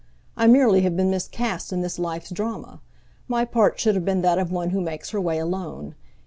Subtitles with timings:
[0.35, 2.81] I merely have been miscast in this life's drama.
[3.27, 5.93] My part should have been that of one who makes her way alone.